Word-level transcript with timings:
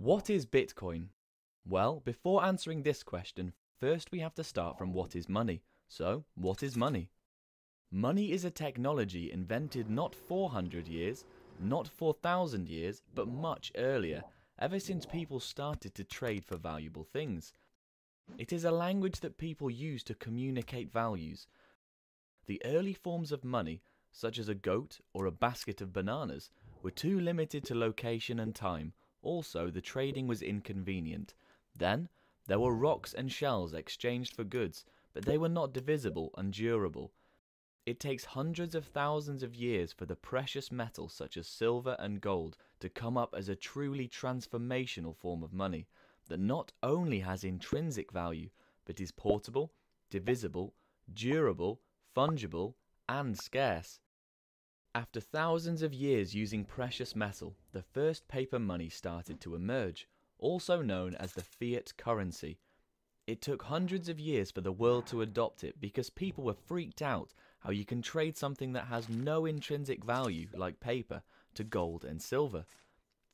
What 0.00 0.30
is 0.30 0.46
Bitcoin? 0.46 1.08
Well, 1.66 2.00
before 2.04 2.44
answering 2.44 2.84
this 2.84 3.02
question, 3.02 3.52
first 3.80 4.12
we 4.12 4.20
have 4.20 4.34
to 4.36 4.44
start 4.44 4.78
from 4.78 4.92
what 4.92 5.16
is 5.16 5.28
money. 5.28 5.64
So, 5.88 6.24
what 6.36 6.62
is 6.62 6.76
money? 6.76 7.10
Money 7.90 8.30
is 8.30 8.44
a 8.44 8.50
technology 8.50 9.32
invented 9.32 9.90
not 9.90 10.14
400 10.14 10.86
years, 10.86 11.24
not 11.58 11.88
4,000 11.88 12.68
years, 12.68 13.02
but 13.12 13.26
much 13.26 13.72
earlier, 13.76 14.22
ever 14.60 14.78
since 14.78 15.04
people 15.04 15.40
started 15.40 15.96
to 15.96 16.04
trade 16.04 16.44
for 16.44 16.56
valuable 16.56 17.02
things. 17.02 17.52
It 18.38 18.52
is 18.52 18.62
a 18.62 18.70
language 18.70 19.18
that 19.18 19.36
people 19.36 19.68
use 19.68 20.04
to 20.04 20.14
communicate 20.14 20.92
values. 20.92 21.48
The 22.46 22.62
early 22.64 22.94
forms 22.94 23.32
of 23.32 23.42
money, 23.42 23.82
such 24.12 24.38
as 24.38 24.48
a 24.48 24.54
goat 24.54 25.00
or 25.12 25.26
a 25.26 25.32
basket 25.32 25.80
of 25.80 25.92
bananas, 25.92 26.50
were 26.84 26.92
too 26.92 27.18
limited 27.18 27.64
to 27.64 27.74
location 27.74 28.38
and 28.38 28.54
time, 28.54 28.92
also, 29.22 29.70
the 29.70 29.80
trading 29.80 30.26
was 30.26 30.42
inconvenient. 30.42 31.34
Then, 31.74 32.08
there 32.46 32.60
were 32.60 32.74
rocks 32.74 33.12
and 33.12 33.30
shells 33.30 33.74
exchanged 33.74 34.34
for 34.34 34.44
goods, 34.44 34.84
but 35.12 35.24
they 35.24 35.38
were 35.38 35.48
not 35.48 35.72
divisible 35.72 36.32
and 36.36 36.52
durable. 36.52 37.12
It 37.84 38.00
takes 38.00 38.24
hundreds 38.24 38.74
of 38.74 38.84
thousands 38.84 39.42
of 39.42 39.54
years 39.54 39.92
for 39.92 40.04
the 40.04 40.14
precious 40.14 40.70
metals 40.70 41.14
such 41.14 41.36
as 41.36 41.46
silver 41.46 41.96
and 41.98 42.20
gold 42.20 42.56
to 42.80 42.88
come 42.88 43.16
up 43.16 43.34
as 43.34 43.48
a 43.48 43.56
truly 43.56 44.06
transformational 44.08 45.16
form 45.16 45.42
of 45.42 45.52
money 45.52 45.86
that 46.26 46.38
not 46.38 46.72
only 46.82 47.20
has 47.20 47.44
intrinsic 47.44 48.12
value, 48.12 48.50
but 48.84 49.00
is 49.00 49.10
portable, 49.10 49.72
divisible, 50.10 50.74
durable, 51.12 51.80
fungible, 52.14 52.74
and 53.08 53.38
scarce. 53.38 54.00
After 54.98 55.20
thousands 55.20 55.82
of 55.82 55.94
years 55.94 56.34
using 56.34 56.64
precious 56.64 57.14
metal, 57.14 57.54
the 57.70 57.84
first 57.84 58.26
paper 58.26 58.58
money 58.58 58.88
started 58.88 59.40
to 59.42 59.54
emerge, 59.54 60.08
also 60.40 60.82
known 60.82 61.14
as 61.14 61.32
the 61.32 61.44
fiat 61.44 61.92
currency. 61.96 62.58
It 63.24 63.40
took 63.40 63.62
hundreds 63.62 64.08
of 64.08 64.18
years 64.18 64.50
for 64.50 64.60
the 64.60 64.72
world 64.72 65.06
to 65.06 65.22
adopt 65.22 65.62
it 65.62 65.80
because 65.80 66.10
people 66.10 66.42
were 66.42 66.66
freaked 66.66 67.00
out 67.00 67.32
how 67.60 67.70
you 67.70 67.84
can 67.84 68.02
trade 68.02 68.36
something 68.36 68.72
that 68.72 68.86
has 68.86 69.08
no 69.08 69.46
intrinsic 69.46 70.02
value, 70.04 70.48
like 70.52 70.80
paper, 70.80 71.22
to 71.54 71.62
gold 71.62 72.04
and 72.04 72.20
silver. 72.20 72.66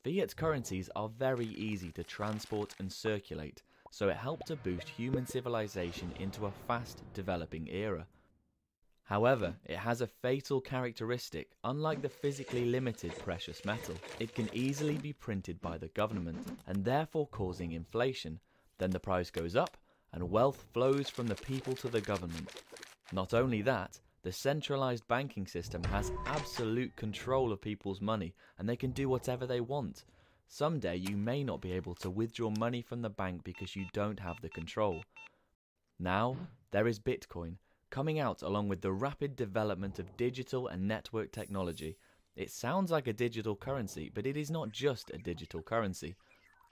Fiat 0.03 0.35
currencies 0.35 0.91
are 0.95 1.09
very 1.09 1.47
easy 1.47 1.91
to 1.93 2.03
transport 2.03 2.75
and 2.77 2.93
circulate, 2.93 3.63
so 3.89 4.07
it 4.07 4.17
helped 4.17 4.45
to 4.45 4.55
boost 4.55 4.87
human 4.87 5.25
civilization 5.25 6.13
into 6.19 6.45
a 6.45 6.51
fast 6.67 7.01
developing 7.15 7.67
era. 7.69 8.05
However, 9.05 9.55
it 9.65 9.77
has 9.77 10.01
a 10.01 10.07
fatal 10.07 10.59
characteristic. 10.59 11.51
Unlike 11.63 12.01
the 12.01 12.09
physically 12.09 12.65
limited 12.65 13.15
precious 13.19 13.63
metal, 13.63 13.95
it 14.19 14.33
can 14.33 14.49
easily 14.51 14.97
be 14.97 15.13
printed 15.13 15.61
by 15.61 15.77
the 15.77 15.89
government 15.89 16.57
and 16.65 16.83
therefore 16.83 17.27
causing 17.27 17.73
inflation. 17.73 18.39
Then 18.79 18.89
the 18.89 18.99
price 18.99 19.29
goes 19.29 19.55
up 19.55 19.77
and 20.11 20.31
wealth 20.31 20.65
flows 20.73 21.07
from 21.07 21.27
the 21.27 21.35
people 21.35 21.75
to 21.75 21.87
the 21.87 22.01
government. 22.01 22.49
Not 23.11 23.35
only 23.35 23.61
that, 23.61 23.99
the 24.23 24.31
centralized 24.31 25.07
banking 25.07 25.45
system 25.45 25.83
has 25.83 26.11
absolute 26.25 26.95
control 26.95 27.51
of 27.51 27.61
people's 27.61 28.01
money 28.01 28.33
and 28.57 28.67
they 28.67 28.75
can 28.75 28.89
do 28.89 29.07
whatever 29.07 29.45
they 29.45 29.61
want. 29.61 30.05
Someday 30.47 30.95
you 30.95 31.15
may 31.15 31.43
not 31.43 31.61
be 31.61 31.73
able 31.73 31.93
to 31.95 32.09
withdraw 32.09 32.49
money 32.49 32.81
from 32.81 33.03
the 33.03 33.09
bank 33.09 33.43
because 33.43 33.75
you 33.75 33.85
don't 33.93 34.19
have 34.19 34.41
the 34.41 34.49
control. 34.49 35.03
Now, 35.99 36.37
there 36.71 36.87
is 36.87 36.99
Bitcoin, 36.99 37.57
coming 37.95 38.19
out 38.19 38.41
along 38.41 38.67
with 38.67 38.81
the 38.81 38.91
rapid 38.91 39.37
development 39.37 39.99
of 39.99 40.17
digital 40.17 40.67
and 40.67 40.85
network 40.85 41.31
technology. 41.31 41.95
It 42.35 42.51
sounds 42.51 42.91
like 42.91 43.07
a 43.07 43.13
digital 43.13 43.55
currency, 43.55 44.11
but 44.13 44.25
it 44.25 44.35
is 44.35 44.51
not 44.51 44.69
just 44.69 45.11
a 45.11 45.17
digital 45.17 45.61
currency. 45.61 46.13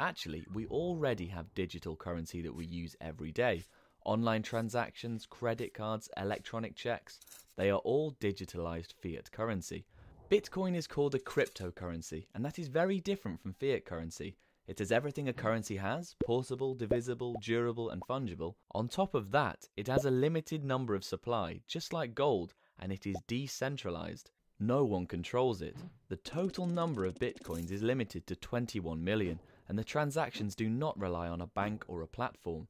Actually, 0.01 0.45
we 0.53 0.67
already 0.67 1.27
have 1.27 1.55
digital 1.55 1.95
currency 1.95 2.41
that 2.41 2.53
we 2.53 2.65
use 2.65 2.97
every 2.99 3.31
day. 3.31 3.63
Online 4.03 4.43
transactions, 4.43 5.25
credit 5.25 5.73
cards, 5.73 6.09
electronic 6.17 6.75
checks, 6.75 7.21
they 7.55 7.69
are 7.69 7.79
all 7.85 8.17
digitalized 8.19 8.91
fiat 9.01 9.31
currency. 9.31 9.85
Bitcoin 10.29 10.75
is 10.75 10.87
called 10.87 11.15
a 11.15 11.19
cryptocurrency, 11.19 12.25
and 12.35 12.43
that 12.43 12.59
is 12.59 12.67
very 12.67 12.99
different 12.99 13.41
from 13.41 13.53
fiat 13.53 13.85
currency. 13.85 14.35
It 14.65 14.79
has 14.79 14.91
everything 14.91 15.27
a 15.27 15.33
currency 15.33 15.75
has 15.75 16.15
portable, 16.23 16.73
divisible, 16.73 17.35
durable, 17.41 17.89
and 17.89 18.01
fungible. 18.01 18.55
On 18.71 18.87
top 18.87 19.13
of 19.13 19.31
that, 19.31 19.67
it 19.75 19.87
has 19.87 20.05
a 20.05 20.11
limited 20.11 20.63
number 20.63 20.95
of 20.95 21.03
supply, 21.03 21.59
just 21.67 21.91
like 21.91 22.15
gold, 22.15 22.53
and 22.79 22.91
it 22.91 23.05
is 23.05 23.17
decentralized. 23.27 24.31
No 24.59 24.85
one 24.85 25.05
controls 25.05 25.61
it. 25.61 25.75
The 26.07 26.15
total 26.15 26.65
number 26.65 27.05
of 27.05 27.15
bitcoins 27.15 27.71
is 27.71 27.83
limited 27.83 28.25
to 28.27 28.35
21 28.37 29.03
million, 29.03 29.39
and 29.67 29.77
the 29.77 29.83
transactions 29.83 30.55
do 30.55 30.69
not 30.69 30.97
rely 30.97 31.27
on 31.27 31.41
a 31.41 31.47
bank 31.47 31.83
or 31.87 32.01
a 32.01 32.07
platform. 32.07 32.67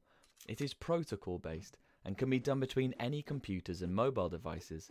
It 0.48 0.60
is 0.60 0.74
protocol 0.74 1.38
based 1.38 1.78
and 2.04 2.18
can 2.18 2.28
be 2.28 2.38
done 2.38 2.60
between 2.60 2.94
any 2.98 3.22
computers 3.22 3.82
and 3.82 3.94
mobile 3.94 4.28
devices. 4.28 4.90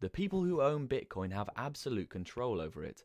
The 0.00 0.10
people 0.10 0.42
who 0.44 0.60
own 0.60 0.88
Bitcoin 0.88 1.32
have 1.32 1.48
absolute 1.56 2.10
control 2.10 2.60
over 2.60 2.84
it, 2.84 3.04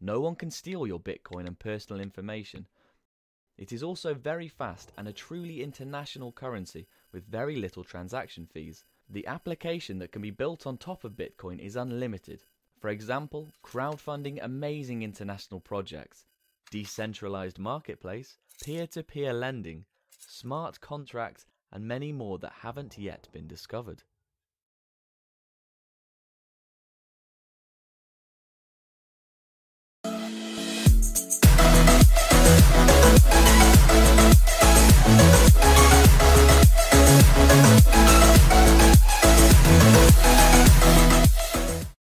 no 0.00 0.20
one 0.20 0.36
can 0.36 0.50
steal 0.50 0.86
your 0.86 1.00
Bitcoin 1.00 1.46
and 1.46 1.58
personal 1.58 2.00
information. 2.00 2.66
It 3.56 3.72
is 3.72 3.82
also 3.82 4.14
very 4.14 4.46
fast 4.46 4.92
and 4.96 5.08
a 5.08 5.12
truly 5.12 5.62
international 5.62 6.30
currency 6.30 6.86
with 7.12 7.26
very 7.26 7.56
little 7.56 7.82
transaction 7.82 8.46
fees. 8.46 8.84
The 9.08 9.26
application 9.26 9.98
that 9.98 10.12
can 10.12 10.22
be 10.22 10.30
built 10.30 10.66
on 10.66 10.76
top 10.76 11.02
of 11.02 11.16
Bitcoin 11.16 11.58
is 11.58 11.74
unlimited. 11.74 12.42
For 12.80 12.88
example, 12.90 13.48
crowdfunding 13.64 14.38
amazing 14.40 15.02
international 15.02 15.58
projects, 15.58 16.26
decentralized 16.70 17.58
marketplace, 17.58 18.38
peer 18.62 18.86
to 18.88 19.02
peer 19.02 19.32
lending, 19.32 19.86
smart 20.18 20.80
contracts, 20.80 21.46
and 21.72 21.88
many 21.88 22.12
more 22.12 22.38
that 22.38 22.52
haven't 22.60 22.96
yet 22.96 23.28
been 23.32 23.48
discovered. 23.48 24.04